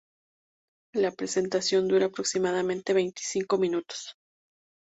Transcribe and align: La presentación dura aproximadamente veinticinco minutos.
La 0.95 1.11
presentación 1.11 1.87
dura 1.87 2.07
aproximadamente 2.07 2.93
veinticinco 2.95 3.59
minutos. 3.59 4.15